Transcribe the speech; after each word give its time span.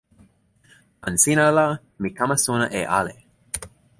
tan 1.01 1.15
sina 1.23 1.45
la 1.57 1.65
mi 2.01 2.09
kama 2.17 2.35
sona 2.45 2.65
e 2.79 2.81
ale. 2.99 3.13